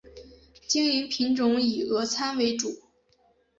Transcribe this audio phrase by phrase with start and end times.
[0.65, 2.75] 经营品种以俄餐为主。